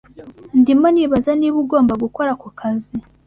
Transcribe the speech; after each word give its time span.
Ndimo 0.59 0.87
nibaza 0.91 1.31
niba 1.39 1.57
ugomba 1.63 1.93
gukora 2.03 2.29
ako 2.35 2.47
kazi. 2.59 2.91